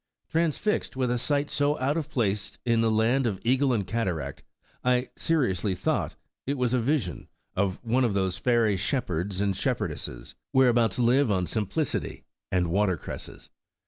Transfixed 0.31 0.95
with 0.95 1.11
a 1.11 1.19
sight 1.19 1.51
so 1.51 1.77
out 1.77 1.95
of 1.95 2.09
place 2.09 2.57
in 2.65 2.81
the 2.81 2.89
land 2.89 3.27
of 3.27 3.35
the 3.39 3.47
eagle 3.47 3.71
and 3.71 3.85
cataract, 3.85 4.41
T 4.83 5.09
seriously 5.15 5.75
thought 5.75 6.15
it 6.47 6.57
was 6.57 6.73
a 6.73 6.79
vision 6.79 7.27
of: 7.55 7.77
*One 7.83 8.03
of 8.03 8.15
those 8.15 8.39
fairy 8.39 8.77
shepherds 8.77 9.41
and 9.41 9.53
shepherdesses, 9.55 10.33
Wlio 10.55 10.73
hereabout 10.73 10.97
live 10.97 11.29
on 11.29 11.45
simplicity 11.45 12.23
and 12.51 12.71
water 12.71 12.97
cresses.' 12.97 13.51